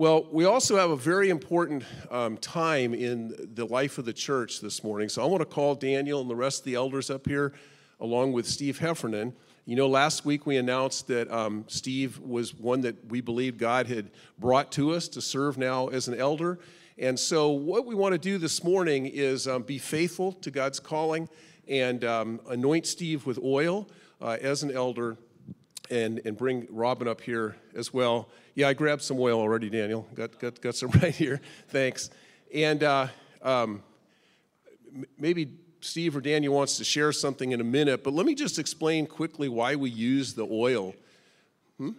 [0.00, 4.62] Well, we also have a very important um, time in the life of the church
[4.62, 5.10] this morning.
[5.10, 7.52] So I want to call Daniel and the rest of the elders up here,
[8.00, 9.34] along with Steve Heffernan.
[9.66, 13.88] You know, last week we announced that um, Steve was one that we believe God
[13.88, 16.58] had brought to us to serve now as an elder.
[16.96, 20.80] And so, what we want to do this morning is um, be faithful to God's
[20.80, 21.28] calling
[21.68, 23.86] and um, anoint Steve with oil
[24.22, 25.18] uh, as an elder
[25.90, 28.28] and, and bring Robin up here as well.
[28.54, 30.06] Yeah, I grabbed some oil already, Daniel.
[30.14, 31.40] Got, got, got some right here.
[31.68, 32.10] Thanks.
[32.54, 33.08] And uh,
[33.42, 33.82] um,
[35.18, 38.58] maybe Steve or Daniel wants to share something in a minute, but let me just
[38.58, 40.94] explain quickly why we use the oil.
[41.78, 41.90] Hmm?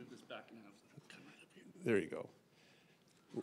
[1.84, 2.28] There you go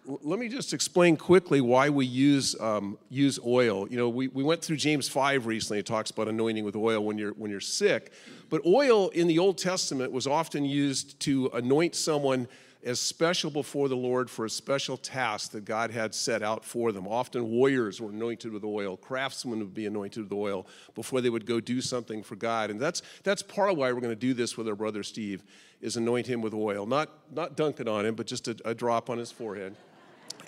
[0.04, 3.88] let me just explain quickly why we use, um, use oil.
[3.88, 5.78] You know, we, we went through James 5 recently.
[5.78, 8.12] It talks about anointing with oil when you're, when you're sick.
[8.50, 12.48] But oil in the Old Testament was often used to anoint someone
[12.84, 16.92] as special before the Lord for a special task that God had set out for
[16.92, 17.08] them.
[17.08, 21.44] Often warriors were anointed with oil, craftsmen would be anointed with oil before they would
[21.44, 22.70] go do something for God.
[22.70, 25.44] And that's, that's part of why we're going to do this with our brother Steve,
[25.80, 26.86] is anoint him with oil.
[26.86, 29.74] Not, not dunk it on him, but just a, a drop on his forehead.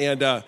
[0.01, 0.43] And, uh,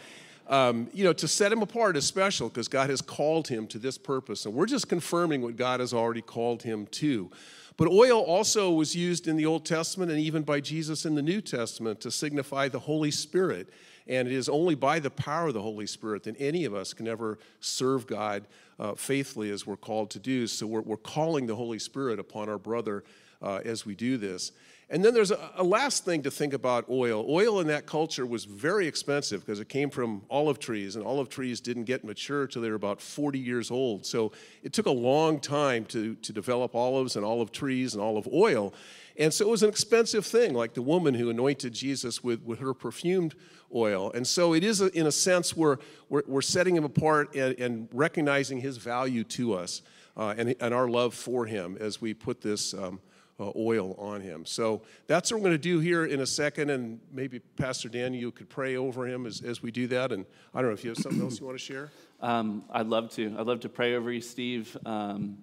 [0.48, 3.78] um, you know, to set him apart is special because God has called him to
[3.78, 4.46] this purpose.
[4.46, 7.30] And we're just confirming what God has already called him to.
[7.76, 11.22] But oil also was used in the Old Testament and even by Jesus in the
[11.22, 13.68] New Testament to signify the Holy Spirit.
[14.06, 16.94] And it is only by the power of the Holy Spirit that any of us
[16.94, 18.46] can ever serve God
[18.80, 20.46] uh, faithfully as we're called to do.
[20.46, 23.04] So we're, we're calling the Holy Spirit upon our brother
[23.42, 24.52] uh, as we do this.
[24.92, 27.24] And then there's a, a, last thing to think about oil.
[27.26, 31.30] Oil in that culture was very expensive because it came from olive trees, and olive
[31.30, 34.04] trees didn't get mature till they were about 40 years old.
[34.04, 34.32] So
[34.62, 38.74] it took a long time to, to develop olives and olive trees and olive oil.
[39.16, 42.58] And so it was an expensive thing, like the woman who anointed Jesus with, with
[42.58, 43.34] her perfumed
[43.74, 44.12] oil.
[44.14, 45.78] And so it is, a, in a sense, we're,
[46.10, 49.80] we're, we're setting him apart and, and, recognizing his value to us
[50.18, 52.74] uh, and, and our love for him as we put this.
[52.74, 53.00] Um,
[53.42, 54.46] uh, oil on him.
[54.46, 58.14] So that's what we're going to do here in a second, and maybe Pastor Dan,
[58.14, 60.12] you could pray over him as, as we do that.
[60.12, 61.90] And I don't know if you have something else you want to share.
[62.22, 63.34] Um, I'd love to.
[63.36, 64.76] I'd love to pray over you, Steve.
[64.86, 65.38] Um,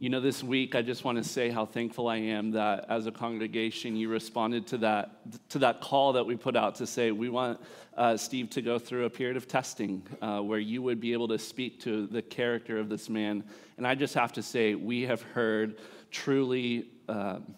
[0.00, 3.06] you know, this week I just want to say how thankful I am that as
[3.06, 7.12] a congregation you responded to that to that call that we put out to say
[7.12, 7.60] we want
[7.96, 11.28] uh, Steve to go through a period of testing uh, where you would be able
[11.28, 13.44] to speak to the character of this man.
[13.76, 15.76] And I just have to say we have heard
[16.10, 17.54] truly um,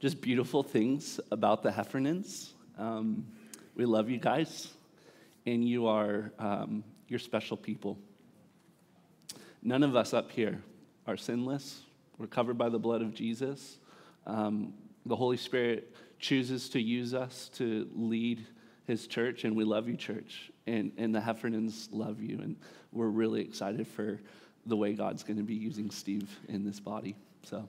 [0.00, 2.52] just beautiful things about the Heffernans.
[2.78, 3.26] Um,
[3.74, 4.72] we love you guys,
[5.44, 7.98] and you are um, you're special people.
[9.62, 10.62] None of us up here
[11.06, 11.82] are sinless.
[12.16, 13.78] We're covered by the blood of Jesus.
[14.26, 14.72] Um,
[15.04, 18.46] the Holy Spirit chooses to use us to lead
[18.86, 20.50] His church, and we love you, church.
[20.66, 22.56] And, and the Heffernans love you, and
[22.92, 24.18] we're really excited for
[24.64, 27.16] the way God's going to be using Steve in this body.
[27.42, 27.68] So,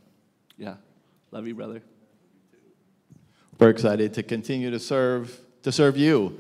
[0.58, 0.76] yeah.
[1.32, 1.84] Love you, brother.
[3.60, 6.40] We're excited to continue to serve to serve you.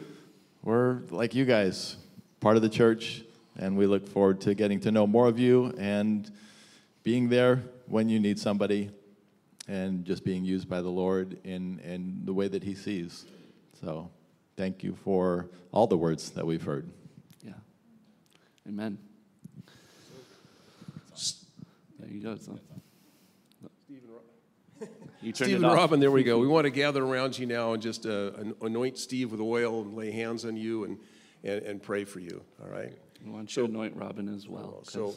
[0.63, 1.97] We're like you guys,
[2.39, 3.21] part of the church,
[3.55, 6.31] and we look forward to getting to know more of you and
[7.03, 8.89] being there when you need somebody
[9.67, 13.25] and just being used by the Lord in, in the way that He sees.
[13.81, 14.09] So
[14.57, 16.89] thank you for all the words that we've heard.
[17.43, 17.53] Yeah.
[18.67, 18.97] Amen.
[21.99, 22.59] There you go, son.
[25.21, 26.37] You Steve and Robin, there we go.
[26.39, 28.31] We want to gather around you now and just uh,
[28.61, 30.97] anoint Steve with oil and lay hands on you and,
[31.43, 32.41] and, and pray for you.
[32.61, 32.97] All right?
[33.23, 34.81] We want you so, to anoint Robin as well.
[34.83, 35.15] So,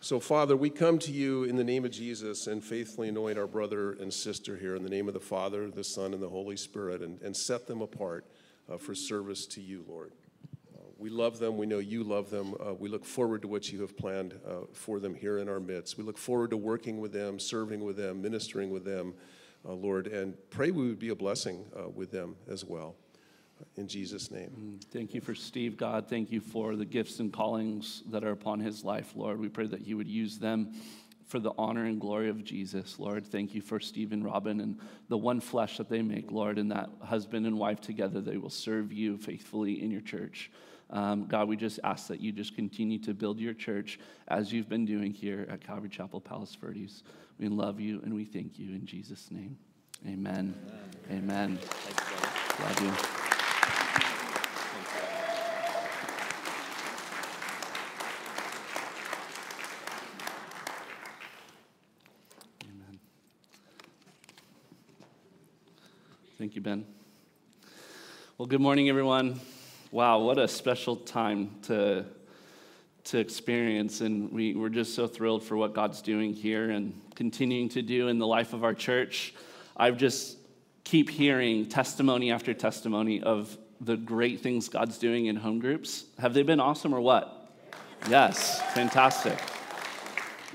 [0.00, 3.46] so, Father, we come to you in the name of Jesus and faithfully anoint our
[3.46, 6.56] brother and sister here in the name of the Father, the Son, and the Holy
[6.56, 8.26] Spirit and, and set them apart
[8.70, 10.12] uh, for service to you, Lord.
[10.98, 11.56] We love them.
[11.56, 12.54] We know you love them.
[12.58, 15.60] Uh, we look forward to what you have planned uh, for them here in our
[15.60, 15.98] midst.
[15.98, 19.14] We look forward to working with them, serving with them, ministering with them,
[19.68, 22.96] uh, Lord, and pray we would be a blessing uh, with them as well.
[23.76, 24.50] In Jesus' name.
[24.58, 26.08] Mm, thank you for Steve, God.
[26.08, 29.38] Thank you for the gifts and callings that are upon his life, Lord.
[29.38, 30.72] We pray that you would use them
[31.26, 33.26] for the honor and glory of Jesus, Lord.
[33.26, 34.78] Thank you for Steve and Robin and
[35.08, 38.50] the one flesh that they make, Lord, and that husband and wife together, they will
[38.50, 40.50] serve you faithfully in your church.
[40.90, 43.98] Um, God, we just ask that you just continue to build your church
[44.28, 47.02] as you've been doing here at Calvary Chapel Palos Verdes.
[47.38, 49.58] We love you and we thank you in Jesus' name.
[50.06, 50.54] Amen.
[51.10, 51.58] Amen.
[51.58, 51.58] Amen.
[52.60, 52.92] Love you.
[62.68, 63.00] Amen.
[66.38, 66.86] Thank you, Ben.
[68.38, 69.40] Well, good morning, everyone.
[69.92, 72.04] Wow, what a special time to,
[73.04, 74.00] to experience.
[74.00, 78.08] And we, we're just so thrilled for what God's doing here and continuing to do
[78.08, 79.32] in the life of our church.
[79.76, 80.38] I've just
[80.82, 86.04] keep hearing testimony after testimony of the great things God's doing in home groups.
[86.18, 87.52] Have they been awesome or what?
[88.10, 89.38] Yes, fantastic.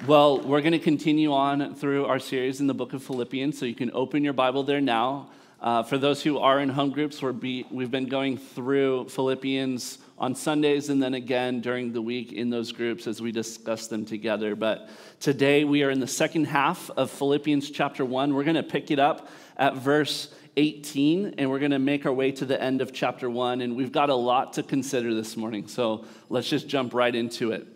[0.07, 3.65] Well, we're going to continue on through our series in the book of Philippians, so
[3.65, 5.29] you can open your Bible there now.
[5.61, 10.33] Uh, for those who are in home groups, be, we've been going through Philippians on
[10.33, 14.55] Sundays and then again during the week in those groups as we discuss them together.
[14.55, 18.33] But today we are in the second half of Philippians chapter 1.
[18.33, 22.13] We're going to pick it up at verse 18 and we're going to make our
[22.13, 23.61] way to the end of chapter 1.
[23.61, 27.51] And we've got a lot to consider this morning, so let's just jump right into
[27.51, 27.67] it.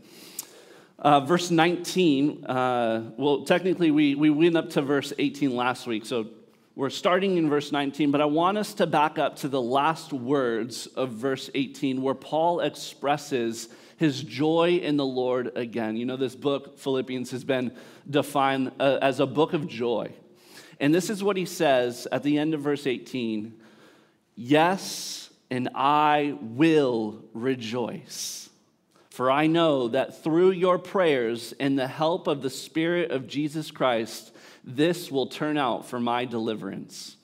[0.97, 6.03] Uh, verse 19, uh, well, technically, we, we went up to verse 18 last week,
[6.03, 6.29] so
[6.75, 10.11] we're starting in verse 19, but I want us to back up to the last
[10.11, 15.95] words of verse 18 where Paul expresses his joy in the Lord again.
[15.95, 17.71] You know, this book, Philippians, has been
[18.09, 20.11] defined uh, as a book of joy.
[20.81, 23.57] And this is what he says at the end of verse 18
[24.35, 28.49] Yes, and I will rejoice.
[29.11, 33.71] For I know that through your prayers and the help of the Spirit of Jesus
[33.71, 34.34] Christ,
[34.65, 37.15] this will turn out for my deliverance.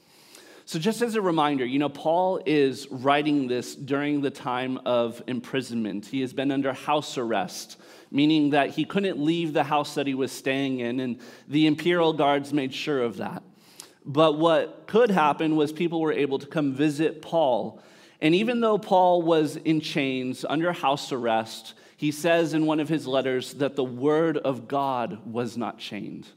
[0.66, 5.22] So, just as a reminder, you know, Paul is writing this during the time of
[5.28, 6.06] imprisonment.
[6.06, 7.78] He has been under house arrest,
[8.10, 12.14] meaning that he couldn't leave the house that he was staying in, and the imperial
[12.14, 13.44] guards made sure of that.
[14.06, 17.82] But what could happen was people were able to come visit Paul.
[18.22, 22.88] And even though Paul was in chains, under house arrest, he says in one of
[22.88, 26.28] his letters that the word of God was not chained.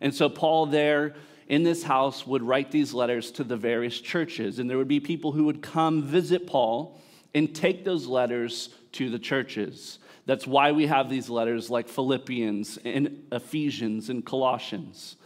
[0.00, 1.14] And so, Paul, there
[1.48, 4.58] in this house, would write these letters to the various churches.
[4.58, 7.00] And there would be people who would come visit Paul
[7.34, 9.98] and take those letters to the churches.
[10.26, 15.16] That's why we have these letters like Philippians and Ephesians and Colossians.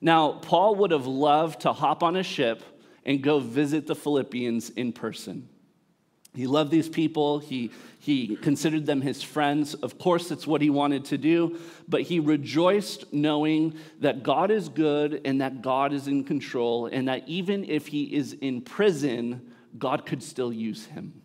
[0.00, 2.62] Now, Paul would have loved to hop on a ship
[3.04, 5.48] and go visit the Philippians in person.
[6.34, 7.40] He loved these people.
[7.40, 9.74] He, he considered them his friends.
[9.74, 11.58] Of course, it's what he wanted to do,
[11.88, 17.08] but he rejoiced knowing that God is good and that God is in control, and
[17.08, 21.20] that even if he is in prison, God could still use him.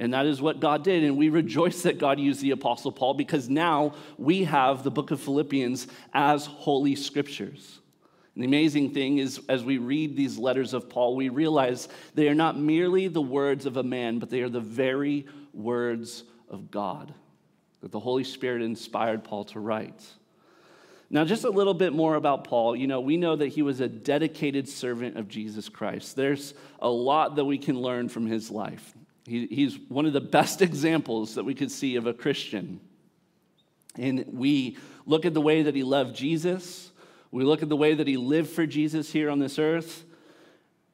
[0.00, 1.02] And that is what God did.
[1.02, 5.10] And we rejoice that God used the Apostle Paul because now we have the book
[5.10, 7.80] of Philippians as holy scriptures.
[8.38, 12.36] The amazing thing is, as we read these letters of Paul, we realize they are
[12.36, 17.12] not merely the words of a man, but they are the very words of God
[17.80, 20.04] that the Holy Spirit inspired Paul to write.
[21.10, 22.76] Now, just a little bit more about Paul.
[22.76, 26.14] You know, we know that he was a dedicated servant of Jesus Christ.
[26.14, 28.94] There's a lot that we can learn from his life.
[29.26, 32.80] He, he's one of the best examples that we could see of a Christian.
[33.96, 34.76] And we
[35.06, 36.92] look at the way that he loved Jesus
[37.30, 40.04] we look at the way that he lived for Jesus here on this earth.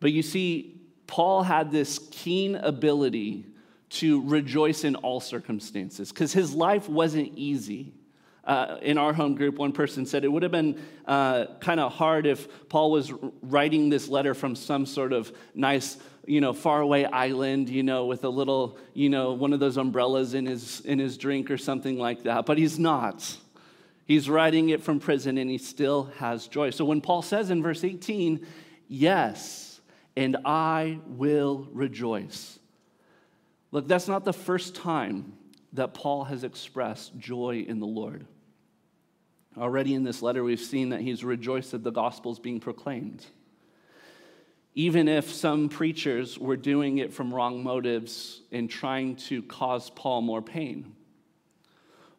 [0.00, 3.46] But you see, Paul had this keen ability
[3.90, 7.92] to rejoice in all circumstances because his life wasn't easy.
[8.44, 11.90] Uh, in our home group, one person said it would have been uh, kind of
[11.92, 13.10] hard if Paul was
[13.40, 15.96] writing this letter from some sort of nice,
[16.26, 20.34] you know, faraway island, you know, with a little, you know, one of those umbrellas
[20.34, 22.44] in his in his drink or something like that.
[22.44, 23.34] But he's not.
[24.06, 26.70] He's writing it from prison and he still has joy.
[26.70, 28.46] So when Paul says in verse 18,
[28.86, 29.80] Yes,
[30.16, 32.58] and I will rejoice.
[33.70, 35.32] Look, that's not the first time
[35.72, 38.26] that Paul has expressed joy in the Lord.
[39.56, 43.24] Already in this letter, we've seen that he's rejoiced that the gospel's being proclaimed.
[44.74, 50.20] Even if some preachers were doing it from wrong motives and trying to cause Paul
[50.20, 50.94] more pain.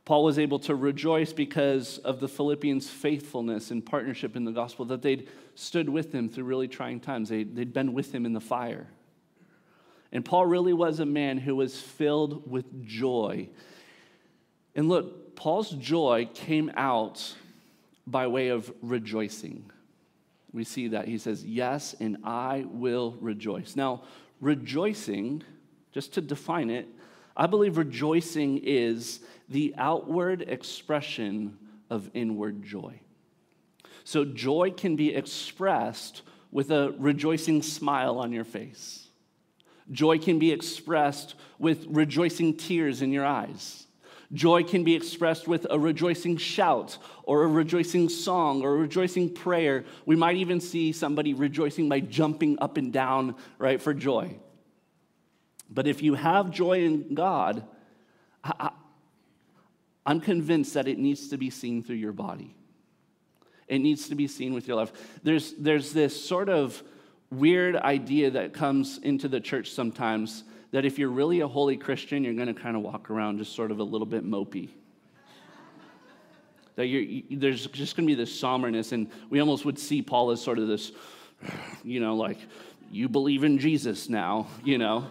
[0.06, 4.86] Paul was able to rejoice because of the Philippians' faithfulness and partnership in the gospel,
[4.86, 7.30] that they'd stood with him through really trying times.
[7.30, 8.88] They'd, they'd been with him in the fire.
[10.12, 13.50] And Paul really was a man who was filled with joy.
[14.76, 17.36] And look, Paul's joy came out
[18.06, 19.72] by way of rejoicing.
[20.54, 21.08] We see that.
[21.08, 23.76] He says, Yes, and I will rejoice.
[23.76, 24.04] Now,
[24.40, 25.44] rejoicing,
[25.92, 26.88] just to define it,
[27.36, 31.58] I believe rejoicing is the outward expression
[31.90, 33.00] of inward joy.
[34.04, 39.08] So, joy can be expressed with a rejoicing smile on your face.
[39.92, 43.86] Joy can be expressed with rejoicing tears in your eyes.
[44.34, 49.34] Joy can be expressed with a rejoicing shout or a rejoicing song or a rejoicing
[49.34, 49.86] prayer.
[50.06, 54.36] We might even see somebody rejoicing by jumping up and down, right, for joy.
[55.70, 57.64] But if you have joy in God,
[58.44, 58.72] I,
[60.06, 62.56] am convinced that it needs to be seen through your body.
[63.68, 64.92] It needs to be seen with your life.
[65.24, 66.82] There's, there's this sort of
[67.32, 72.24] weird idea that comes into the church sometimes that if you're really a holy Christian,
[72.24, 74.70] you're going to kind of walk around just sort of a little bit mopey.
[76.76, 80.32] that you, there's just going to be this somberness, and we almost would see Paul
[80.32, 80.92] as sort of this,
[81.84, 82.38] you know, like,
[82.92, 85.08] you believe in Jesus now, you know?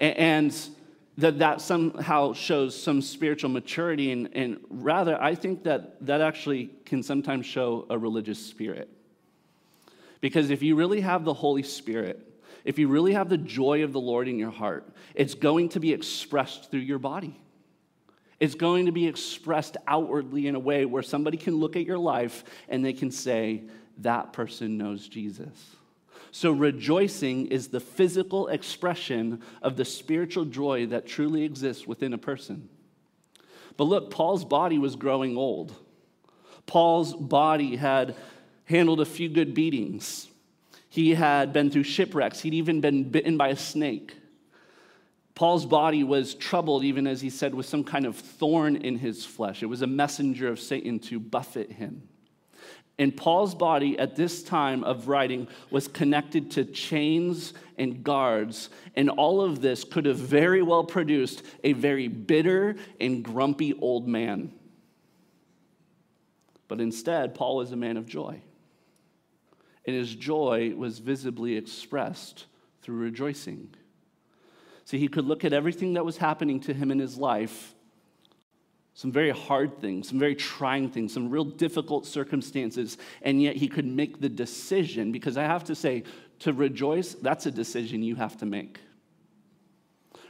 [0.00, 0.54] And
[1.18, 6.70] that that somehow shows some spiritual maturity and, and rather i think that that actually
[6.84, 8.88] can sometimes show a religious spirit.
[10.20, 12.20] Because if you really have the holy spirit
[12.64, 15.80] if you really have the joy of the lord in your heart it's going to
[15.80, 17.40] be expressed through your body.
[18.40, 21.98] It's going to be expressed outwardly in a way where somebody can look at your
[21.98, 23.62] life and they can say
[23.98, 25.76] that person knows jesus
[26.36, 32.18] so, rejoicing is the physical expression of the spiritual joy that truly exists within a
[32.18, 32.68] person.
[33.76, 35.76] But look, Paul's body was growing old.
[36.66, 38.16] Paul's body had
[38.64, 40.26] handled a few good beatings.
[40.88, 42.40] He had been through shipwrecks.
[42.40, 44.16] He'd even been bitten by a snake.
[45.36, 49.24] Paul's body was troubled, even as he said, with some kind of thorn in his
[49.24, 49.62] flesh.
[49.62, 52.08] It was a messenger of Satan to buffet him.
[52.98, 59.10] And Paul's body at this time of writing was connected to chains and guards, and
[59.10, 64.52] all of this could have very well produced a very bitter and grumpy old man.
[66.68, 68.40] But instead, Paul was a man of joy.
[69.86, 72.46] And his joy was visibly expressed
[72.80, 73.74] through rejoicing.
[74.84, 77.73] See, he could look at everything that was happening to him in his life
[78.94, 83.68] some very hard things, some very trying things, some real difficult circumstances, and yet he
[83.68, 86.04] could make the decision because I have to say,
[86.40, 88.78] to rejoice, that's a decision you have to make.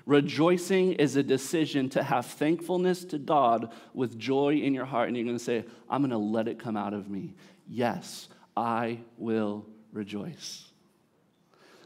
[0.07, 5.17] Rejoicing is a decision to have thankfulness to God with joy in your heart, and
[5.17, 7.35] you're going to say, I'm going to let it come out of me.
[7.67, 10.71] Yes, I will rejoice.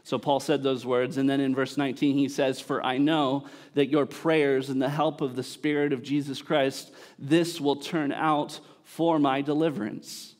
[0.09, 1.17] So Paul said those words.
[1.17, 4.89] And then in verse 19, he says, For I know that your prayers and the
[4.89, 10.33] help of the Spirit of Jesus Christ, this will turn out for my deliverance.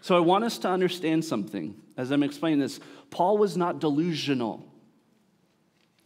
[0.00, 2.80] So I want us to understand something as I'm explaining this.
[3.10, 4.66] Paul was not delusional.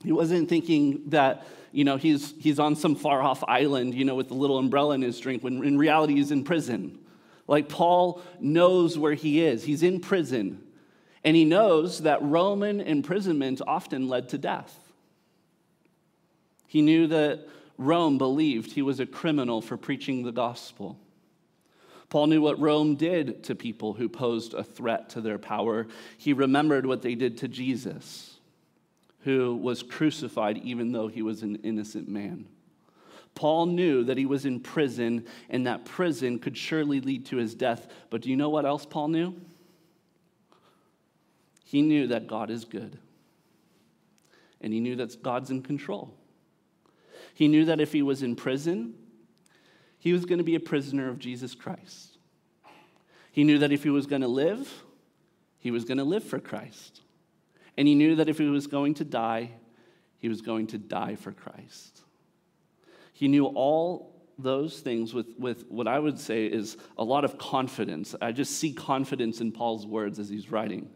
[0.03, 4.17] He wasn't thinking that, you know, he's, he's on some far off island, you know,
[4.17, 6.99] with a little umbrella in his drink, when in reality he's in prison.
[7.47, 9.63] Like Paul knows where he is.
[9.63, 10.65] He's in prison.
[11.25, 14.79] And he knows that Roman imprisonment often led to death.
[16.67, 17.47] He knew that
[17.79, 20.99] Rome believed he was a criminal for preaching the gospel.
[22.11, 25.87] Paul knew what Rome did to people who posed a threat to their power.
[26.19, 28.39] He remembered what they did to Jesus,
[29.21, 32.47] who was crucified even though he was an innocent man.
[33.35, 37.55] Paul knew that he was in prison and that prison could surely lead to his
[37.55, 37.89] death.
[38.11, 39.35] But do you know what else Paul knew?
[41.75, 42.99] He knew that God is good.
[44.61, 46.15] And he knew that God's in control.
[47.35, 48.95] He knew that if he was in prison,
[49.99, 52.17] he was going to be a prisoner of Jesus Christ.
[53.33, 54.85] He knew that if he was going to live,
[55.59, 57.01] he was going to live for Christ.
[57.77, 59.51] And he knew that if he was going to die,
[60.19, 62.03] he was going to die for Christ.
[63.13, 67.37] He knew all those things with, with what I would say is a lot of
[67.37, 68.15] confidence.
[68.23, 70.89] I just see confidence in Paul's words as he's writing.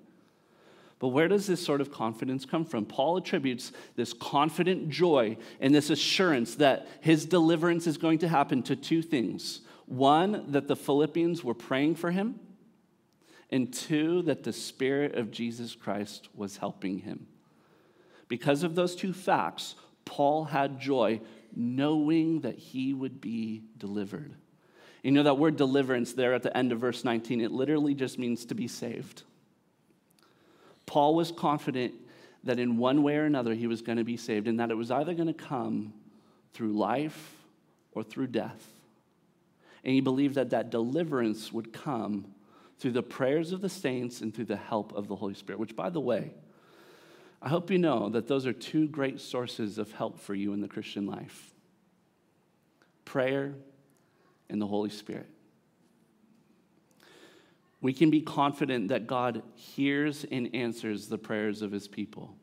[0.99, 2.85] But where does this sort of confidence come from?
[2.85, 8.63] Paul attributes this confident joy and this assurance that his deliverance is going to happen
[8.65, 12.39] to two things one, that the Philippians were praying for him,
[13.51, 17.27] and two, that the Spirit of Jesus Christ was helping him.
[18.29, 21.23] Because of those two facts, Paul had joy
[21.57, 24.35] knowing that he would be delivered.
[25.03, 28.19] You know that word deliverance there at the end of verse 19, it literally just
[28.19, 29.23] means to be saved.
[30.89, 31.95] Paul was confident
[32.45, 34.75] that in one way or another he was going to be saved and that it
[34.75, 35.93] was either going to come
[36.55, 37.37] through life
[37.93, 38.67] or through death.
[39.85, 42.33] And he believed that that deliverance would come
[42.79, 45.77] through the prayers of the saints and through the help of the Holy Spirit, which,
[45.77, 46.33] by the way,
[47.43, 50.61] I hope you know that those are two great sources of help for you in
[50.61, 51.53] the Christian life
[53.05, 53.55] prayer
[54.51, 55.29] and the Holy Spirit
[57.81, 62.35] we can be confident that God hears and answers the prayers of his people.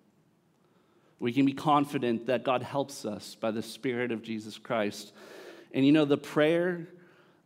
[1.19, 5.13] We can be confident that God helps us by the Spirit of Jesus Christ.
[5.73, 6.87] And you know, the prayer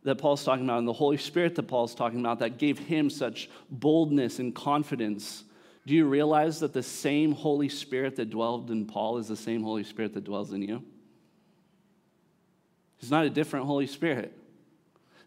[0.02, 3.10] that Paul's talking about and the Holy Spirit that Paul's talking about that gave him
[3.10, 5.44] such boldness and confidence.
[5.86, 9.62] Do you realize that the same Holy Spirit that dwelled in Paul is the same
[9.62, 10.82] Holy Spirit that dwells in you?
[12.98, 14.36] He's not a different Holy Spirit.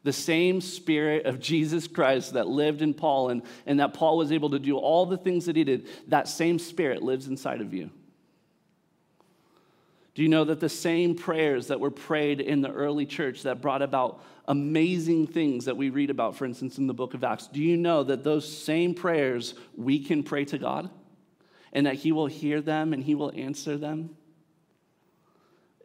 [0.03, 4.31] The same Spirit of Jesus Christ that lived in Paul and, and that Paul was
[4.31, 7.73] able to do all the things that he did, that same Spirit lives inside of
[7.73, 7.89] you.
[10.15, 13.61] Do you know that the same prayers that were prayed in the early church that
[13.61, 17.47] brought about amazing things that we read about, for instance, in the book of Acts,
[17.47, 20.89] do you know that those same prayers we can pray to God
[21.71, 24.15] and that He will hear them and He will answer them?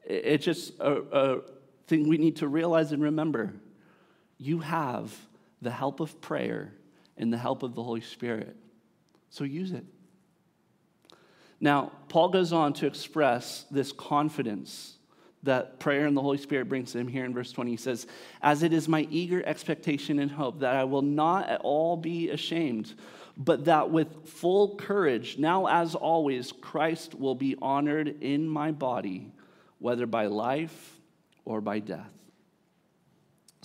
[0.04, 1.40] It's just a, a
[1.86, 3.54] thing we need to realize and remember.
[4.38, 5.14] You have
[5.60, 6.72] the help of prayer
[7.16, 8.56] and the help of the Holy Spirit.
[9.30, 9.84] So use it.
[11.60, 14.94] Now, Paul goes on to express this confidence
[15.42, 17.70] that prayer and the Holy Spirit brings to him here in verse 20.
[17.70, 18.06] He says,
[18.42, 22.30] As it is my eager expectation and hope that I will not at all be
[22.30, 22.94] ashamed,
[23.36, 29.32] but that with full courage, now as always, Christ will be honored in my body,
[29.78, 30.96] whether by life
[31.44, 32.17] or by death.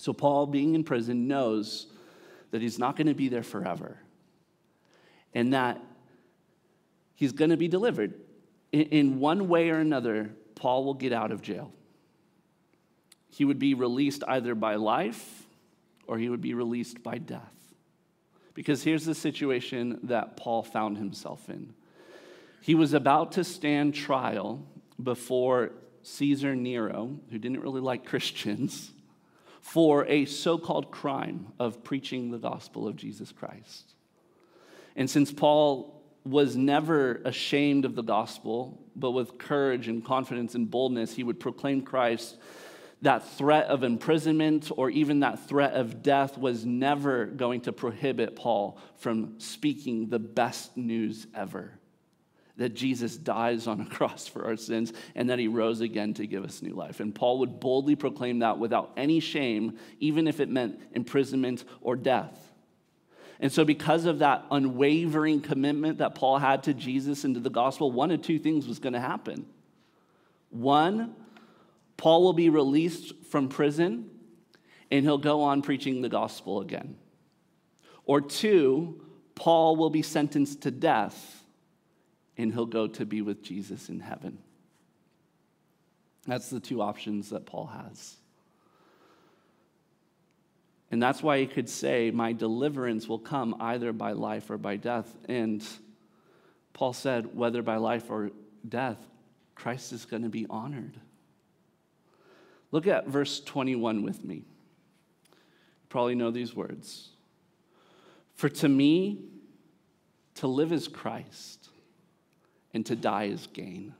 [0.04, 1.86] So, Paul, being in prison, knows
[2.50, 3.96] that he's not going to be there forever.
[5.32, 5.80] And that
[7.14, 8.12] he's going to be delivered.
[8.70, 11.72] In, one way or another, Paul will get out of jail.
[13.30, 15.46] He would be released either by life
[16.06, 17.54] or he would be released by death.
[18.52, 21.72] Because here's the situation that Paul found himself in.
[22.60, 24.66] He was about to stand trial
[25.02, 28.90] before Caesar Nero, who didn't really like Christians,
[29.64, 33.94] for a so called crime of preaching the gospel of Jesus Christ.
[34.94, 40.70] And since Paul was never ashamed of the gospel, but with courage and confidence and
[40.70, 42.36] boldness, he would proclaim Christ.
[43.00, 48.36] That threat of imprisonment or even that threat of death was never going to prohibit
[48.36, 51.72] Paul from speaking the best news ever
[52.56, 56.26] that Jesus dies on a cross for our sins and that he rose again to
[56.26, 57.00] give us new life.
[57.00, 61.96] And Paul would boldly proclaim that without any shame, even if it meant imprisonment or
[61.96, 62.52] death.
[63.40, 67.50] And so, because of that unwavering commitment that Paul had to Jesus and to the
[67.50, 69.46] gospel, one of two things was going to happen.
[70.50, 71.16] One,
[71.96, 74.08] Paul will be released from prison
[74.90, 76.96] and he'll go on preaching the gospel again.
[78.04, 79.02] Or two,
[79.34, 81.43] Paul will be sentenced to death
[82.36, 84.38] and he'll go to be with Jesus in heaven.
[86.26, 88.16] That's the two options that Paul has.
[90.90, 94.76] And that's why he could say, My deliverance will come either by life or by
[94.76, 95.12] death.
[95.28, 95.64] And
[96.72, 98.30] Paul said, Whether by life or
[98.68, 98.98] death,
[99.54, 100.98] Christ is going to be honored.
[102.70, 104.36] Look at verse 21 with me.
[104.36, 104.42] You
[105.88, 107.10] probably know these words.
[108.34, 109.20] For to me,
[110.36, 111.63] to live is Christ,
[112.74, 113.94] and to die is gain.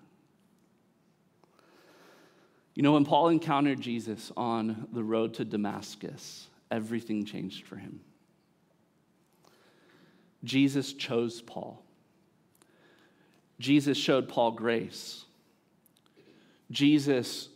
[2.75, 8.01] You know, when Paul encountered Jesus on the road to Damascus, everything changed for him.
[10.43, 11.83] Jesus chose Paul.
[13.61, 15.25] Jesus showed Paul grace.
[16.71, 17.49] Jesus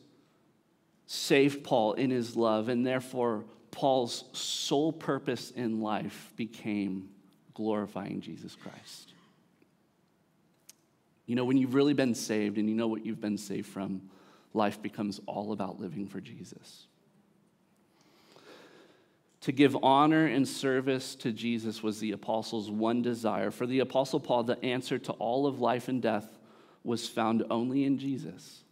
[1.06, 7.08] saved Paul in his love, and therefore, Paul's sole purpose in life became
[7.54, 9.12] glorifying Jesus Christ.
[11.28, 14.00] You know, when you've really been saved and you know what you've been saved from,
[14.54, 16.86] life becomes all about living for Jesus.
[19.42, 23.50] To give honor and service to Jesus was the apostles' one desire.
[23.50, 26.38] For the apostle Paul, the answer to all of life and death
[26.82, 28.62] was found only in Jesus.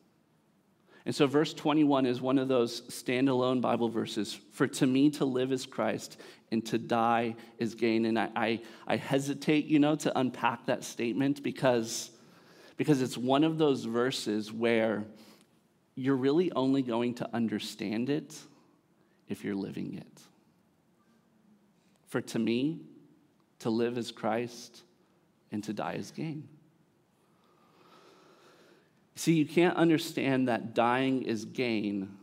[1.04, 4.40] And so, verse 21 is one of those standalone Bible verses.
[4.52, 6.18] For to me to live is Christ,
[6.50, 8.06] and to die is gain.
[8.06, 12.10] And I, I, I hesitate, you know, to unpack that statement because,
[12.76, 15.04] because it's one of those verses where
[15.94, 18.38] you're really only going to understand it
[19.28, 20.20] if you're living it.
[22.08, 22.80] For to me,
[23.60, 24.82] to live is Christ
[25.50, 26.48] and to die is gain.
[29.14, 32.16] See, you can't understand that dying is gain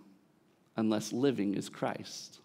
[0.78, 2.40] unless living is Christ.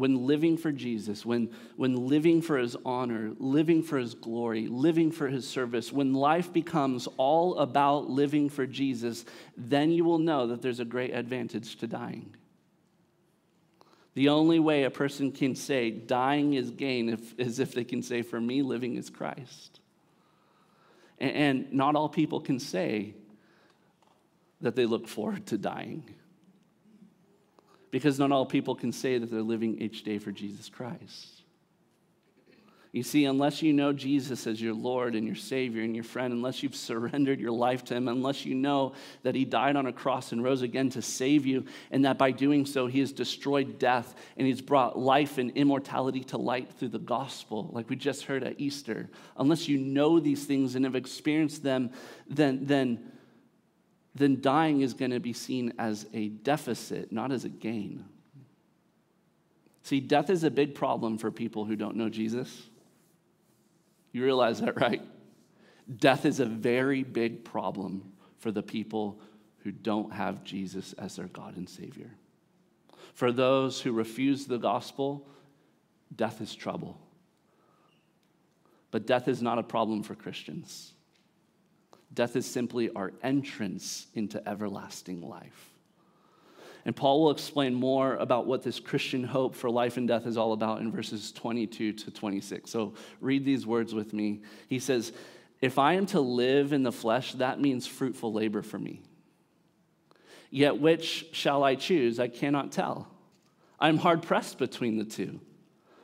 [0.00, 5.12] When living for Jesus, when, when living for his honor, living for his glory, living
[5.12, 9.26] for his service, when life becomes all about living for Jesus,
[9.58, 12.34] then you will know that there's a great advantage to dying.
[14.14, 18.02] The only way a person can say dying is gain if, is if they can
[18.02, 19.80] say, For me, living is Christ.
[21.18, 23.14] And, and not all people can say
[24.62, 26.14] that they look forward to dying.
[27.90, 31.40] Because not all people can say that they're living each day for Jesus Christ.
[32.92, 36.32] You see, unless you know Jesus as your Lord and your Savior and your friend,
[36.32, 39.92] unless you've surrendered your life to Him, unless you know that He died on a
[39.92, 43.78] cross and rose again to save you, and that by doing so He has destroyed
[43.78, 48.24] death and He's brought life and immortality to light through the gospel, like we just
[48.24, 51.90] heard at Easter, unless you know these things and have experienced them,
[52.28, 53.12] then, then,
[54.14, 58.04] then dying is going to be seen as a deficit, not as a gain.
[59.82, 62.68] See, death is a big problem for people who don't know Jesus.
[64.12, 65.02] You realize that, right?
[65.98, 69.20] Death is a very big problem for the people
[69.58, 72.10] who don't have Jesus as their God and Savior.
[73.14, 75.26] For those who refuse the gospel,
[76.14, 76.98] death is trouble.
[78.90, 80.92] But death is not a problem for Christians.
[82.12, 85.70] Death is simply our entrance into everlasting life.
[86.84, 90.36] And Paul will explain more about what this Christian hope for life and death is
[90.36, 92.70] all about in verses 22 to 26.
[92.70, 94.40] So read these words with me.
[94.66, 95.12] He says,
[95.60, 99.02] If I am to live in the flesh, that means fruitful labor for me.
[100.50, 102.18] Yet which shall I choose?
[102.18, 103.08] I cannot tell.
[103.78, 105.40] I'm hard pressed between the two.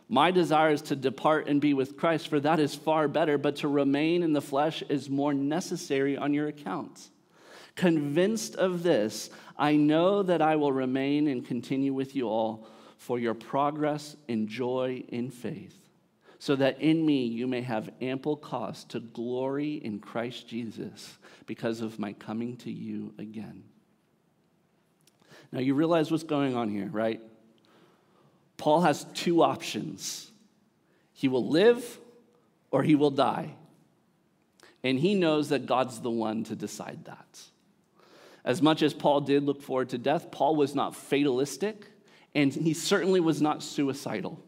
[0.08, 3.56] My desire is to depart and be with Christ, for that is far better, but
[3.56, 7.08] to remain in the flesh is more necessary on your account.
[7.74, 13.18] Convinced of this, I know that I will remain and continue with you all for
[13.18, 15.76] your progress and joy in faith,
[16.38, 21.80] so that in me you may have ample cause to glory in Christ Jesus because
[21.80, 23.64] of my coming to you again.
[25.52, 27.20] Now, you realize what's going on here, right?
[28.56, 30.30] Paul has two options
[31.12, 31.98] he will live
[32.70, 33.54] or he will die.
[34.84, 37.40] And he knows that God's the one to decide that.
[38.44, 41.86] As much as Paul did look forward to death, Paul was not fatalistic
[42.34, 44.38] and he certainly was not suicidal.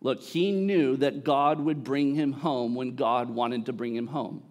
[0.00, 4.06] Look, he knew that God would bring him home when God wanted to bring him
[4.06, 4.42] home.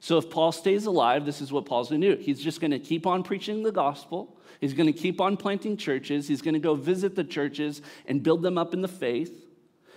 [0.00, 2.22] So if Paul stays alive, this is what Paul's going to do.
[2.22, 4.36] He's just going to keep on preaching the gospel.
[4.58, 6.26] He's going to keep on planting churches.
[6.26, 9.46] He's going to go visit the churches and build them up in the faith.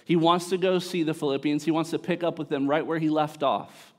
[0.05, 1.63] He wants to go see the Philippians.
[1.63, 3.93] He wants to pick up with them right where he left off.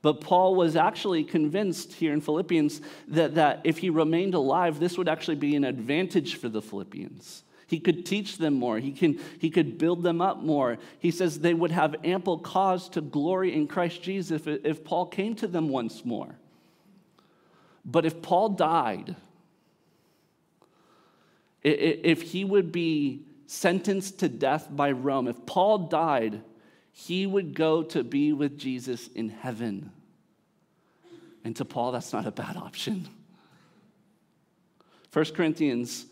[0.00, 4.96] But Paul was actually convinced here in Philippians that, that if he remained alive, this
[4.96, 7.42] would actually be an advantage for the Philippians.
[7.68, 8.78] He could teach them more.
[8.78, 10.78] He, can, he could build them up more.
[10.98, 15.04] He says they would have ample cause to glory in Christ Jesus if, if Paul
[15.04, 16.34] came to them once more.
[17.84, 19.16] But if Paul died,
[21.62, 26.40] if he would be sentenced to death by Rome, if Paul died,
[26.92, 29.92] he would go to be with Jesus in heaven.
[31.44, 33.08] And to Paul, that's not a bad option.
[35.12, 36.06] 1 Corinthians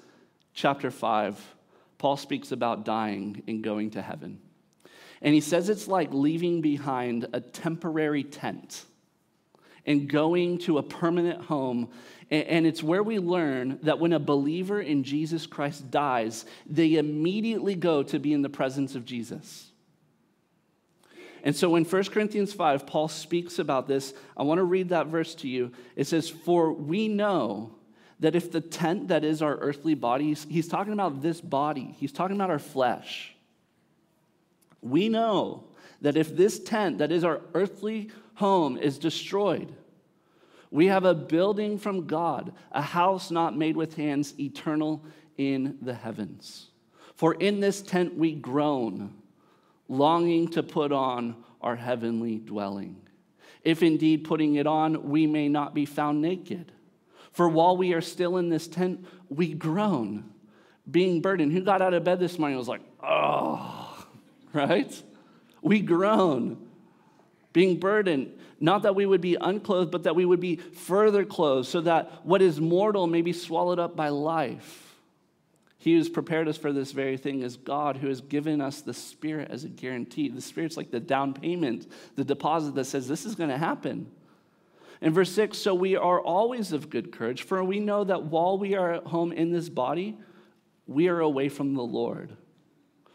[0.57, 1.55] chapter 5,
[1.99, 4.41] Paul speaks about dying and going to heaven.
[5.23, 8.85] And he says it's like leaving behind a temporary tent
[9.87, 11.91] and going to a permanent home.
[12.31, 17.75] And it's where we learn that when a believer in Jesus Christ dies, they immediately
[17.77, 19.71] go to be in the presence of Jesus.
[21.45, 24.13] And so in 1 Corinthians 5, Paul speaks about this.
[24.37, 25.71] I want to read that verse to you.
[25.95, 27.76] It says, For we know
[28.21, 32.13] that if the tent that is our earthly body, he's talking about this body, he's
[32.13, 33.35] talking about our flesh.
[34.81, 35.65] We know
[36.01, 39.75] that if this tent that is our earthly home is destroyed,
[40.71, 45.05] we have a building from God, a house not made with hands, eternal
[45.37, 46.69] in the heavens.
[47.15, 49.15] For in this tent we groan
[49.89, 52.97] longing to put on our heavenly dwelling.
[53.63, 56.73] If indeed putting it on, we may not be found naked.
[57.37, 60.25] For while we are still in this tent, we groan,
[60.91, 61.53] being burdened.
[61.53, 64.07] Who got out of bed this morning was like, oh,
[64.55, 64.91] right?
[65.61, 66.67] We groan,
[67.53, 68.33] being burdened.
[68.59, 72.25] Not that we would be unclothed, but that we would be further clothed, so that
[72.25, 74.97] what is mortal may be swallowed up by life.
[75.77, 78.95] He who's prepared us for this very thing is God, who has given us the
[78.95, 80.31] Spirit as a guarantee.
[80.31, 84.11] The Spirit's like the down payment, the deposit that says this is going to happen.
[85.01, 88.59] In verse 6, so we are always of good courage, for we know that while
[88.59, 90.17] we are at home in this body,
[90.87, 92.37] we are away from the Lord.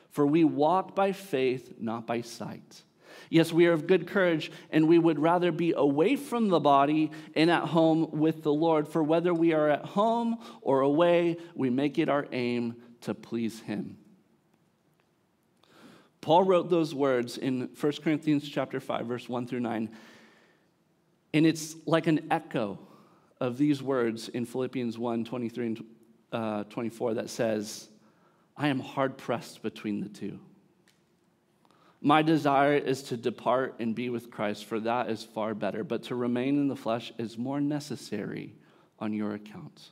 [0.09, 2.83] For we walk by faith, not by sight.
[3.29, 7.11] Yes, we are of good courage, and we would rather be away from the body
[7.33, 8.87] and at home with the Lord.
[8.87, 13.61] For whether we are at home or away, we make it our aim to please
[13.61, 13.97] Him.
[16.19, 19.89] Paul wrote those words in 1 Corinthians chapter 5 verse 1 through 9.
[21.33, 22.79] And it's like an echo
[23.39, 25.85] of these words in Philippians 1 23 and
[26.31, 27.87] uh, 24 that says,
[28.55, 30.39] I am hard pressed between the two.
[32.01, 35.83] My desire is to depart and be with Christ, for that is far better.
[35.83, 38.55] But to remain in the flesh is more necessary
[38.99, 39.89] on your account.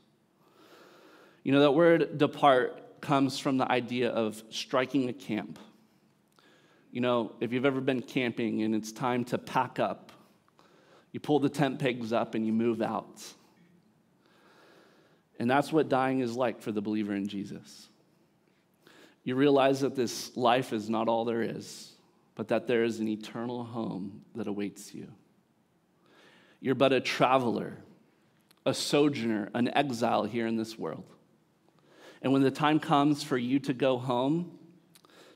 [1.43, 5.59] You know, that word depart comes from the idea of striking a camp.
[6.91, 10.11] You know, if you've ever been camping and it's time to pack up,
[11.11, 13.23] you pull the tent pegs up and you move out.
[15.39, 17.87] And that's what dying is like for the believer in Jesus.
[19.23, 21.93] You realize that this life is not all there is,
[22.35, 25.07] but that there is an eternal home that awaits you.
[26.59, 27.77] You're but a traveler,
[28.65, 31.05] a sojourner, an exile here in this world.
[32.21, 34.57] And when the time comes for you to go home,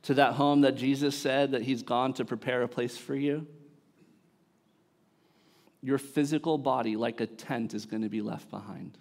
[0.03, 3.47] to that home that Jesus said that He's gone to prepare a place for you,
[5.83, 8.97] your physical body, like a tent, is going to be left behind.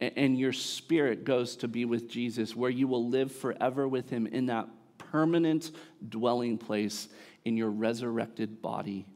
[0.00, 4.26] And your spirit goes to be with Jesus, where you will live forever with Him
[4.26, 5.70] in that permanent
[6.08, 7.08] dwelling place
[7.44, 9.06] in your resurrected body.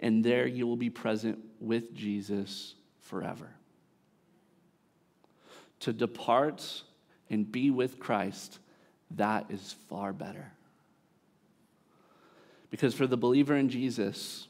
[0.00, 3.48] And there you will be present with Jesus forever.
[5.80, 6.82] To depart
[7.28, 8.58] and be with Christ,
[9.12, 10.52] that is far better.
[12.70, 14.46] Because for the believer in Jesus,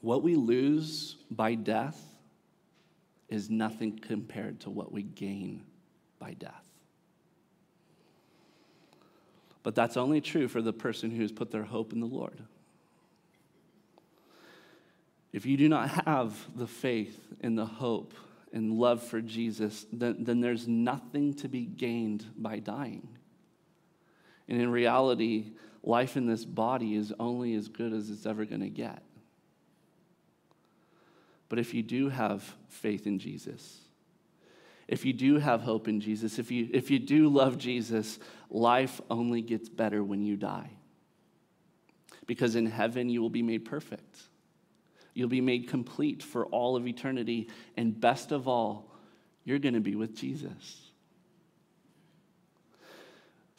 [0.00, 2.00] what we lose by death
[3.28, 5.62] is nothing compared to what we gain
[6.18, 6.64] by death.
[9.62, 12.40] But that's only true for the person who's put their hope in the Lord.
[15.32, 18.14] If you do not have the faith and the hope
[18.52, 23.08] and love for Jesus, then, then there's nothing to be gained by dying.
[24.48, 28.62] And in reality, life in this body is only as good as it's ever going
[28.62, 29.02] to get.
[31.48, 33.78] But if you do have faith in Jesus,
[34.86, 38.18] if you do have hope in Jesus, if you, if you do love Jesus,
[38.50, 40.70] life only gets better when you die.
[42.26, 44.18] Because in heaven, you will be made perfect.
[45.14, 47.48] You'll be made complete for all of eternity.
[47.76, 48.94] And best of all,
[49.44, 50.88] you're going to be with Jesus.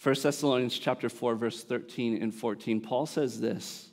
[0.02, 3.90] 1 Thessalonians chapter 4 verse 13 and 14 Paul says this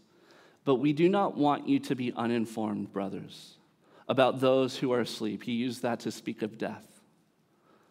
[0.64, 3.55] but we do not want you to be uninformed brothers
[4.08, 5.42] about those who are asleep.
[5.42, 6.84] He used that to speak of death.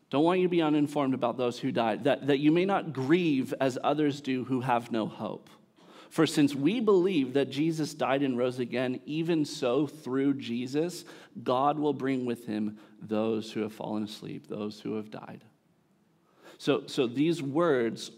[0.09, 2.93] Don't want you to be uninformed about those who died, that, that you may not
[2.93, 5.49] grieve as others do who have no hope.
[6.09, 11.03] For since we believe that Jesus died and rose again, even so through Jesus,
[11.43, 15.43] God will bring with him those who have fallen asleep, those who have died.
[16.57, 18.11] So, so these words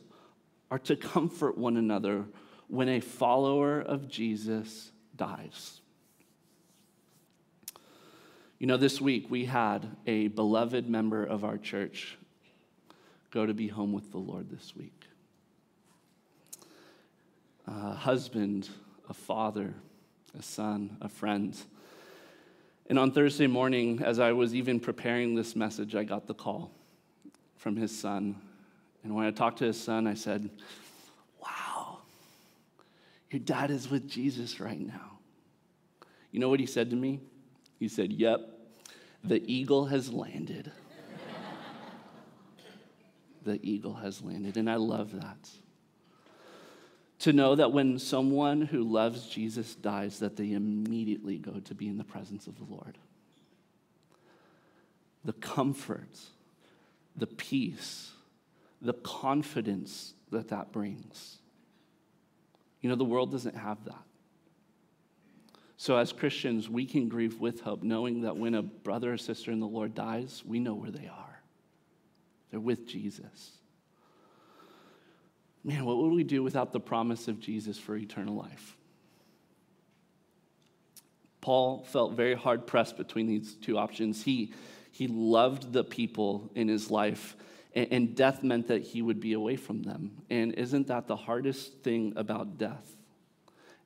[0.70, 2.26] are to comfort one another
[2.68, 5.82] when a follower of Jesus dies.
[8.60, 12.18] You know, this week we had a beloved member of our church
[13.30, 15.04] go to be home with the Lord this week.
[17.68, 18.68] A husband,
[19.10, 19.76] a father,
[20.38, 21.56] a son, a friend.
[22.90, 26.72] And on Thursday morning, as I was even preparing this message, I got the call
[27.58, 28.42] from his son.
[29.04, 30.50] And when I talked to his son, I said,
[31.40, 32.00] Wow,
[33.30, 35.20] your dad is with Jesus right now.
[36.32, 37.20] You know what he said to me?
[37.80, 38.42] He said, Yep,
[39.24, 40.72] the eagle has landed.
[43.44, 44.58] the eagle has landed.
[44.58, 45.50] And I love that.
[47.20, 51.88] To know that when someone who loves Jesus dies, that they immediately go to be
[51.88, 52.98] in the presence of the Lord.
[55.26, 56.20] The comfort,
[57.16, 58.12] the peace,
[58.82, 61.38] the confidence that that brings.
[62.82, 64.07] You know, the world doesn't have that.
[65.80, 69.52] So, as Christians, we can grieve with hope, knowing that when a brother or sister
[69.52, 71.42] in the Lord dies, we know where they are.
[72.50, 73.52] They're with Jesus.
[75.64, 78.76] Man, what would we do without the promise of Jesus for eternal life?
[81.42, 84.24] Paul felt very hard pressed between these two options.
[84.24, 84.54] He,
[84.92, 87.36] he loved the people in his life,
[87.76, 90.24] and, and death meant that he would be away from them.
[90.32, 92.97] And isn't that the hardest thing about death?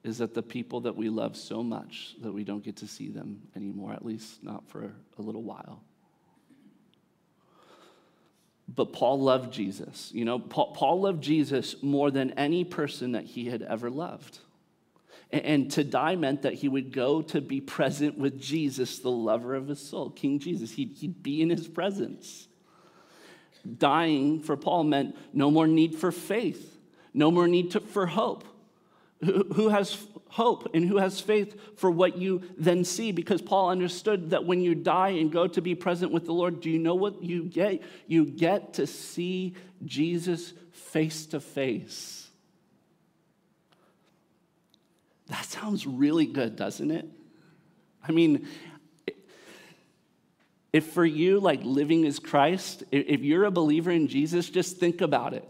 [0.04, 3.10] Is that the people that we love so much that we don't get to see
[3.10, 5.84] them anymore, at least not for a little while.
[8.68, 10.10] But Paul loved Jesus.
[10.14, 14.40] You know, Paul, Paul loved Jesus more than any person that he had ever loved.
[15.30, 19.12] And, and to die meant that he would go to be present with Jesus, the
[19.12, 20.72] lover of his soul, King Jesus.
[20.72, 22.48] He'd, he'd be in his presence.
[23.78, 26.80] Dying for Paul meant no more need for faith,
[27.14, 28.46] no more need to, for hope
[29.24, 34.30] who has hope and who has faith for what you then see because Paul understood
[34.30, 36.96] that when you die and go to be present with the Lord, do you know
[36.96, 37.82] what you get?
[38.08, 39.56] You get to see
[39.86, 42.30] Jesus face to face.
[45.28, 47.08] That sounds really good, doesn't it?
[48.08, 48.48] I mean,
[50.74, 55.02] if for you, like living is Christ, if you're a believer in Jesus, just think
[55.02, 55.48] about it.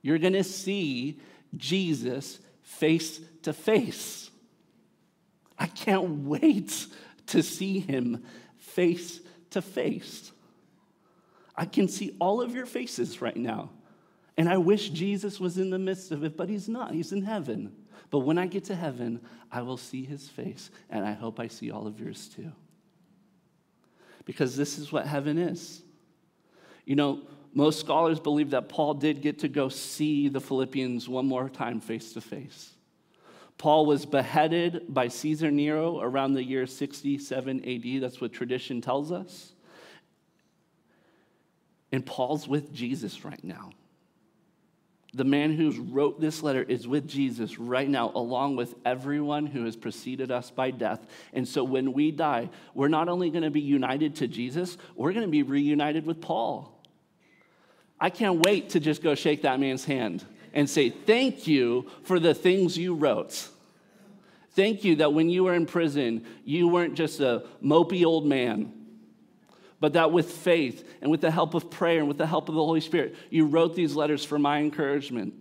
[0.00, 1.20] You're going to see
[1.56, 4.30] Jesus face to face.
[5.58, 6.86] I can't wait
[7.28, 8.24] to see him
[8.58, 10.32] face to face.
[11.54, 13.70] I can see all of your faces right now.
[14.36, 16.92] And I wish Jesus was in the midst of it, but he's not.
[16.92, 17.72] He's in heaven.
[18.10, 21.48] But when I get to heaven, I will see his face, and I hope I
[21.48, 22.52] see all of yours too.
[24.24, 25.82] Because this is what heaven is.
[26.84, 27.22] You know,
[27.54, 31.80] most scholars believe that Paul did get to go see the Philippians one more time
[31.80, 32.70] face to face.
[33.58, 38.02] Paul was beheaded by Caesar Nero around the year 67 AD.
[38.02, 39.52] That's what tradition tells us.
[41.92, 43.70] And Paul's with Jesus right now.
[45.14, 49.66] The man who wrote this letter is with Jesus right now, along with everyone who
[49.66, 51.06] has preceded us by death.
[51.34, 55.12] And so when we die, we're not only going to be united to Jesus, we're
[55.12, 56.81] going to be reunited with Paul.
[58.02, 62.18] I can't wait to just go shake that man's hand and say, Thank you for
[62.18, 63.48] the things you wrote.
[64.50, 68.72] Thank you that when you were in prison, you weren't just a mopey old man,
[69.78, 72.56] but that with faith and with the help of prayer and with the help of
[72.56, 75.34] the Holy Spirit, you wrote these letters for my encouragement.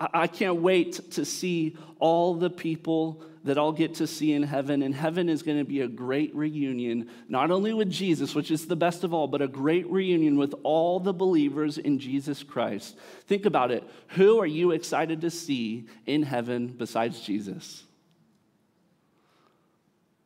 [0.00, 4.82] I can't wait to see all the people that I'll get to see in heaven.
[4.82, 8.66] And heaven is going to be a great reunion, not only with Jesus, which is
[8.66, 12.96] the best of all, but a great reunion with all the believers in Jesus Christ.
[13.26, 13.82] Think about it.
[14.08, 17.82] Who are you excited to see in heaven besides Jesus?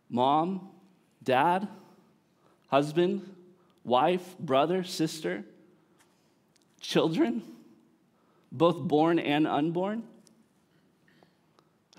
[0.09, 0.69] Mom,
[1.23, 1.69] dad,
[2.69, 3.33] husband,
[3.85, 5.45] wife, brother, sister,
[6.81, 7.43] children?
[8.53, 10.03] both born and unborn?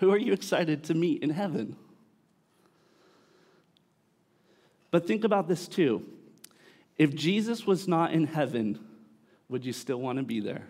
[0.01, 1.75] Who are you excited to meet in heaven?
[4.89, 6.03] But think about this too.
[6.97, 8.79] If Jesus was not in heaven,
[9.47, 10.63] would you still want to be there?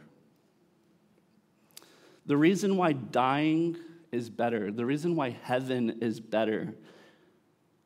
[2.25, 3.77] The reason why dying
[4.11, 6.73] is better, the reason why heaven is better,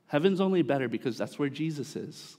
[0.07, 2.37] heaven's only better because that's where Jesus is.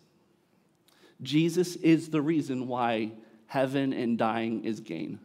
[1.22, 3.12] Jesus is the reason why
[3.46, 5.20] heaven and dying is gain.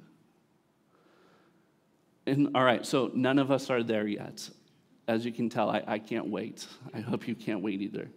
[2.32, 4.50] And all right, so none of us are there yet.
[5.06, 6.66] As you can tell, I, I can't wait.
[6.94, 8.08] I hope you can't wait either.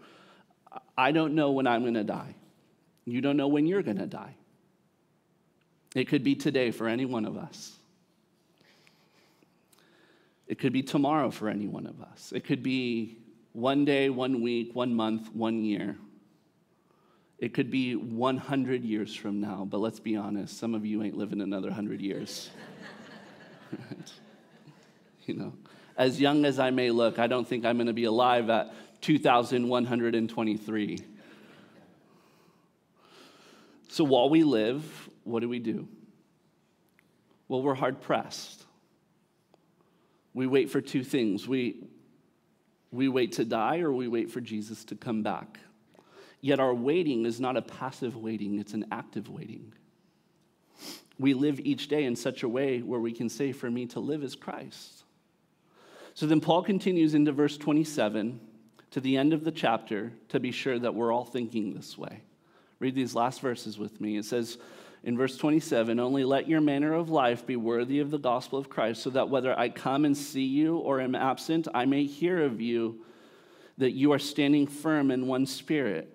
[0.96, 2.36] I don't know when I'm going to die.
[3.06, 4.36] You don't know when you're going to die.
[5.96, 7.72] It could be today for any one of us.
[10.46, 12.32] It could be tomorrow for any one of us.
[12.32, 13.16] It could be
[13.52, 15.96] one day, one week, one month, one year.
[17.40, 21.16] It could be 100 years from now, but let's be honest, some of you ain't
[21.16, 22.50] living another 100 years.
[25.26, 25.52] you know,
[25.96, 28.74] as young as I may look, I don't think I'm going to be alive at
[29.00, 30.98] 2,123.
[33.88, 35.88] So while we live, what do we do?
[37.48, 38.64] Well, we're hard pressed.
[40.32, 41.46] We wait for two things.
[41.46, 41.84] We,
[42.90, 45.60] we wait to die or we wait for Jesus to come back.
[46.40, 49.72] Yet our waiting is not a passive waiting, it's an active waiting
[51.18, 54.00] we live each day in such a way where we can say, For me to
[54.00, 55.04] live is Christ.
[56.14, 58.40] So then Paul continues into verse 27
[58.92, 62.22] to the end of the chapter to be sure that we're all thinking this way.
[62.78, 64.16] Read these last verses with me.
[64.16, 64.58] It says
[65.02, 68.68] in verse 27 Only let your manner of life be worthy of the gospel of
[68.68, 72.44] Christ, so that whether I come and see you or am absent, I may hear
[72.44, 73.04] of you
[73.78, 76.14] that you are standing firm in one spirit,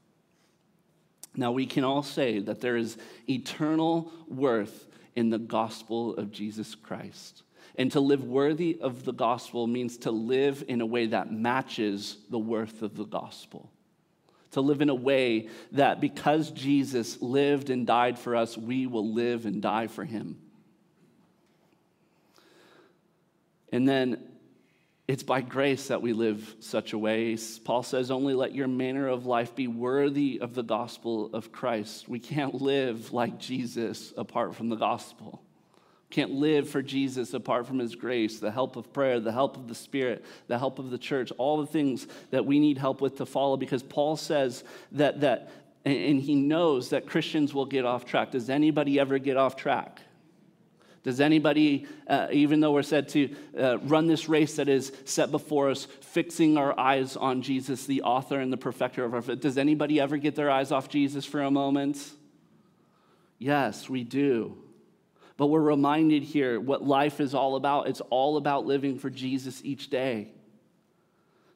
[1.35, 2.97] Now, we can all say that there is
[3.29, 7.43] eternal worth in the gospel of Jesus Christ.
[7.75, 12.17] And to live worthy of the gospel means to live in a way that matches
[12.29, 13.71] the worth of the gospel.
[14.51, 19.13] To live in a way that because Jesus lived and died for us, we will
[19.13, 20.37] live and die for him.
[23.71, 24.30] And then
[25.11, 27.37] it's by grace that we live such a way.
[27.65, 32.07] Paul says, only let your manner of life be worthy of the gospel of Christ.
[32.07, 35.43] We can't live like Jesus apart from the gospel.
[36.11, 39.67] can't live for Jesus apart from his grace, the help of prayer, the help of
[39.67, 43.17] the Spirit, the help of the church, all the things that we need help with
[43.17, 45.51] to follow because Paul says that, that
[45.83, 48.31] and he knows that Christians will get off track.
[48.31, 49.99] Does anybody ever get off track?
[51.03, 55.31] Does anybody, uh, even though we're said to uh, run this race that is set
[55.31, 59.39] before us, fixing our eyes on Jesus, the author and the perfecter of our faith,
[59.39, 62.11] does anybody ever get their eyes off Jesus for a moment?
[63.39, 64.57] Yes, we do.
[65.37, 67.87] But we're reminded here what life is all about.
[67.87, 70.27] It's all about living for Jesus each day.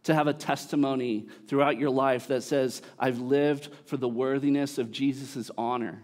[0.05, 4.91] To have a testimony throughout your life that says, I've lived for the worthiness of
[4.91, 6.01] Jesus' honor.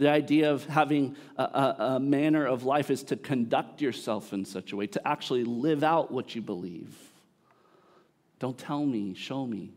[0.00, 4.46] The idea of having a, a, a, manner of life is to conduct yourself in
[4.46, 6.96] such a way, to actually live out what you believe.
[8.38, 9.74] Don't tell me, show me.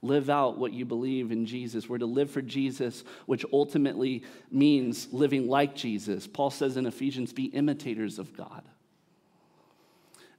[0.00, 1.86] Live out what you believe in Jesus.
[1.86, 6.26] We're to live for Jesus, which ultimately means living like Jesus.
[6.26, 8.62] Paul says in Ephesians, be imitators of God.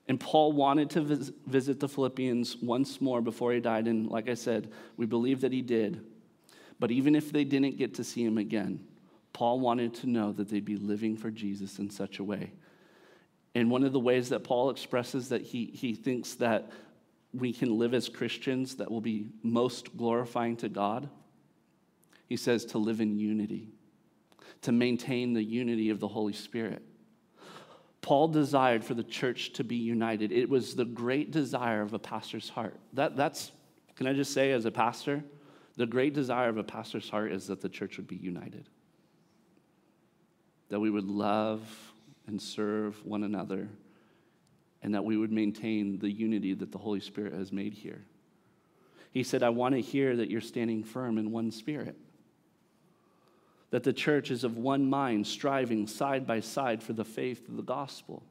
[0.08, 1.02] And Paul wanted to
[1.46, 3.88] visit the Philippians once more before he died.
[3.88, 6.04] And like I said, we believe that he did.
[6.82, 8.84] But even if they didn't get to see him again,
[9.34, 12.54] Paul wanted to know that they'd be living for Jesus in such a way.
[13.54, 16.72] And one of the ways that Paul expresses that he, he thinks that
[17.36, 21.08] we can live as Christians that will be most glorifying to God?
[22.28, 23.70] He says to live in unity,
[24.64, 26.82] to maintain the unity of the Holy Spirit.
[28.02, 30.32] Paul desired for the church to be united.
[30.32, 32.80] It was the great desire of a pastor's heart.
[32.94, 33.52] That, that's,
[33.96, 35.24] can I just say, as a pastor,
[35.82, 38.70] the great desire of a pastor's heart is that the church would be united,
[40.70, 41.68] that we would love
[42.28, 43.68] and serve one another
[44.84, 48.04] and that we would maintain the unity that the Holy Spirit has made here.
[49.12, 51.98] He said, I want to hear that you're standing firm in one spirit,
[53.72, 57.58] that the church is of one mind, striving side by side for the faith of
[57.58, 58.22] the gospel,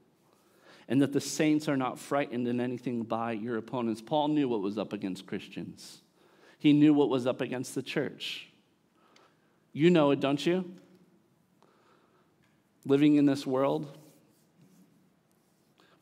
[0.86, 4.00] and that the saints are not frightened in anything by your opponents.
[4.00, 6.02] Paul knew what was up against Christians,
[6.60, 8.46] he knew what was up against the church.
[9.72, 10.70] You know it, don't you?
[12.84, 13.96] Living in this world,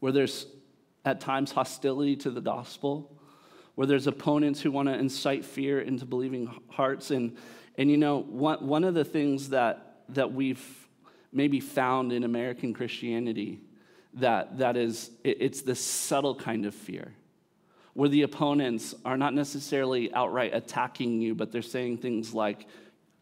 [0.00, 0.46] where there's
[1.04, 3.16] at times hostility to the gospel,
[3.76, 7.12] where there's opponents who want to incite fear into believing hearts.
[7.12, 7.36] And,
[7.76, 10.88] and you know, one, one of the things that, that we've
[11.32, 13.61] maybe found in American Christianity
[14.14, 17.14] that, that is, it, it's this subtle kind of fear
[17.99, 22.66] where the opponents are not necessarily outright attacking you, but they're saying things like,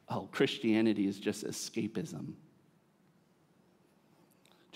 [0.09, 2.35] oh, Christianity is just escapism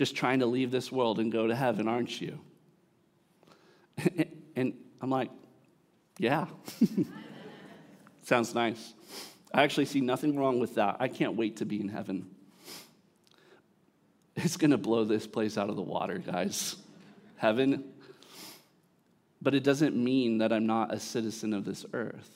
[0.01, 2.40] just trying to leave this world and go to heaven, aren't you?
[4.57, 5.30] and I'm like,
[6.16, 6.46] yeah.
[8.22, 8.94] Sounds nice.
[9.53, 10.96] I actually see nothing wrong with that.
[11.01, 12.30] I can't wait to be in heaven.
[14.34, 16.76] It's going to blow this place out of the water, guys.
[17.36, 17.84] Heaven.
[19.43, 22.30] But it doesn't mean that I'm not a citizen of this earth.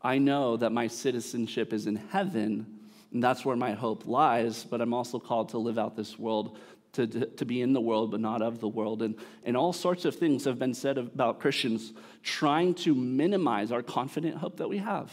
[0.00, 2.80] I know that my citizenship is in heaven
[3.12, 6.58] and that's where my hope lies, but I'm also called to live out this world,
[6.94, 9.02] to, to, be in the world, but not of the world.
[9.02, 13.82] And, and all sorts of things have been said about Christians trying to minimize our
[13.82, 15.12] confident hope that we have.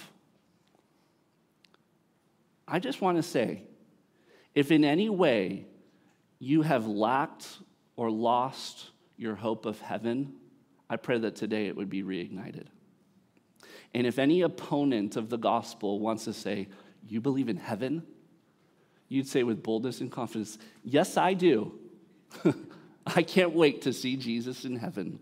[2.67, 3.63] I just want to say
[4.55, 5.65] if in any way
[6.39, 7.47] you have lacked
[7.97, 10.33] or lost your hope of heaven,
[10.89, 12.67] I pray that today it would be reignited.
[13.93, 16.67] And if any opponent of the gospel wants to say,
[17.07, 18.03] you believe in heaven?
[19.07, 21.73] You'd say with boldness and confidence, Yes, I do.
[23.05, 25.19] I can't wait to see Jesus in heaven.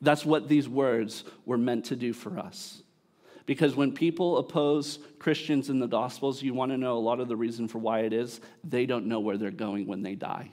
[0.00, 2.82] That's what these words were meant to do for us.
[3.46, 7.28] Because when people oppose Christians in the Gospels, you want to know a lot of
[7.28, 8.40] the reason for why it is?
[8.62, 10.52] They don't know where they're going when they die.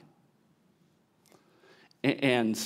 [2.04, 2.60] And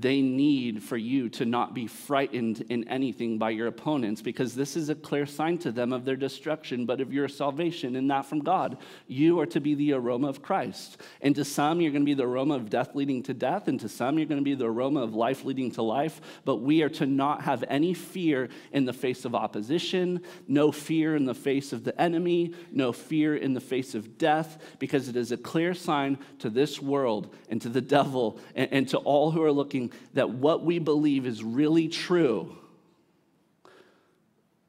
[0.00, 4.76] they need for you to not be frightened in anything by your opponents because this
[4.76, 8.26] is a clear sign to them of their destruction, but of your salvation and not
[8.26, 8.76] from God.
[9.06, 11.00] You are to be the aroma of Christ.
[11.20, 13.80] And to some, you're going to be the aroma of death leading to death, and
[13.80, 16.20] to some, you're going to be the aroma of life leading to life.
[16.44, 21.16] But we are to not have any fear in the face of opposition, no fear
[21.16, 25.16] in the face of the enemy, no fear in the face of death, because it
[25.16, 29.30] is a clear sign to this world and to the devil and, and to all
[29.30, 32.56] who are looking that what we believe is really true.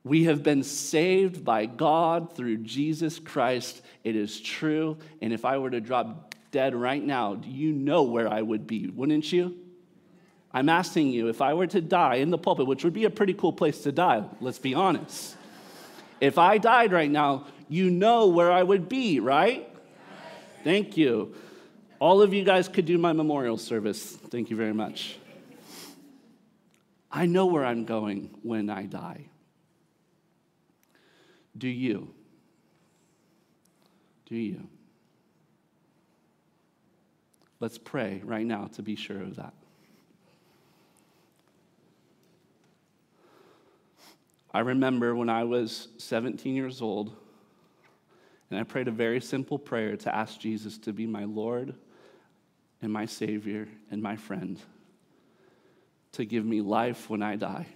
[0.04, 3.82] We have been saved by God through Jesus Christ.
[4.04, 4.98] It is true.
[5.22, 8.68] And if I were to drop dead right now, do you know where I would
[8.68, 9.58] be, wouldn't you?
[10.54, 13.10] I'm asking you, if I were to die in the pulpit, which would be a
[13.10, 15.36] pretty cool place to die, let's be honest.
[16.22, 19.70] If I died right now, you know where I would be, right?
[20.64, 21.36] Thank you.
[22.00, 24.16] All of you guys could do my memorial service.
[24.16, 25.18] Thank you very much.
[27.12, 29.26] I know where I'm going when I die.
[31.58, 32.14] Do you?
[34.28, 34.68] Do you?
[37.60, 39.54] Let's pray right now to be sure of that.
[44.54, 47.16] I remember when I was 17 years old,
[48.52, 51.74] and I prayed a very simple prayer to ask Jesus to be my Lord
[52.82, 54.60] and my Savior and my friend,
[56.14, 57.68] to give me life when I die.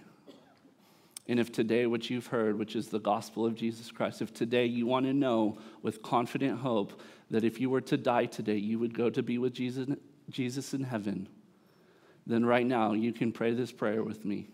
[1.28, 4.66] And if today, what you've heard, which is the gospel of Jesus Christ, if today
[4.66, 7.00] you want to know with confident hope
[7.30, 9.88] that if you were to die today, you would go to be with Jesus,
[10.28, 11.28] Jesus in heaven,
[12.26, 14.48] then right now you can pray this prayer with me.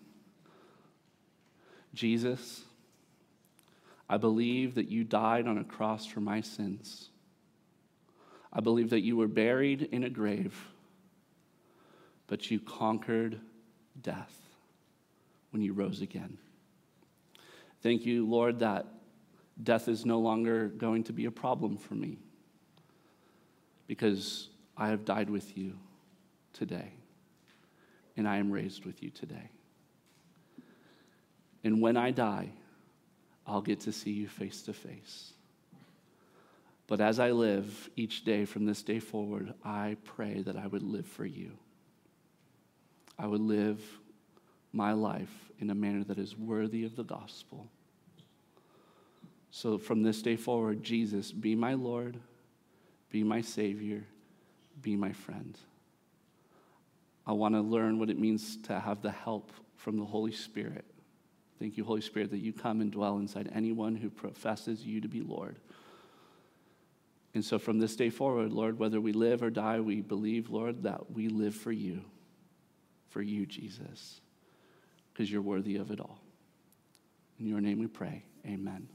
[1.95, 2.63] Jesus,
[4.09, 7.09] I believe that you died on a cross for my sins.
[8.53, 10.69] I believe that you were buried in a grave,
[12.27, 13.41] but you conquered
[14.01, 14.35] death
[15.51, 16.39] when you rose again.
[17.83, 18.87] Thank you, Lord, that
[19.63, 22.19] death is no longer going to be a problem for me
[23.87, 25.75] because I have died with you
[26.53, 26.93] today
[28.17, 29.51] and I am raised with you today.
[31.65, 32.51] And when I die,
[33.47, 35.33] I'll get to see you face to face.
[36.89, 40.83] But as I live each day from this day forward, I pray that I would
[40.83, 41.53] live for you.
[43.19, 43.81] I would live
[44.73, 47.67] my life in a manner that is worthy of the gospel.
[49.51, 52.17] So from this day forward, Jesus, be my Lord,
[53.11, 54.05] be my Savior,
[54.81, 55.59] be my friend.
[57.27, 60.87] I want to learn what it means to have the help from the Holy Spirit.
[61.59, 65.09] Thank you, Holy Spirit, that you come and dwell inside anyone who professes you to
[65.09, 65.57] be Lord.
[67.39, 70.83] And so from this day forward, Lord, whether we live or die, we believe, Lord,
[70.83, 72.01] that we live for you,
[73.11, 74.21] for you, Jesus,
[75.13, 76.19] because you're worthy of it all.
[77.39, 78.25] In your name we pray.
[78.45, 78.89] Amen.